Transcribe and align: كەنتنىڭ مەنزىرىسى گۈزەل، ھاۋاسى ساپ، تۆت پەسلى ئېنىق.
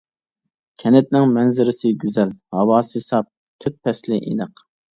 كەنتنىڭ 0.83 1.27
مەنزىرىسى 1.35 1.93
گۈزەل، 2.05 2.33
ھاۋاسى 2.59 3.05
ساپ، 3.11 3.31
تۆت 3.61 3.81
پەسلى 3.87 4.21
ئېنىق. 4.27 4.69